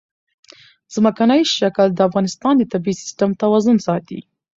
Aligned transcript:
ځمکنی 0.93 1.41
شکل 1.57 1.87
د 1.93 1.99
افغانستان 2.09 2.53
د 2.57 2.63
طبعي 2.71 2.93
سیسټم 3.01 3.29
توازن 3.41 3.77
ساتي. 3.87 4.19